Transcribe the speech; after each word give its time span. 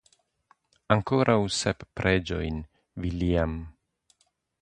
Ankoraŭ 0.95 1.35
sep 1.57 1.85
preĝojn, 2.01 2.57
viljam! 3.05 3.57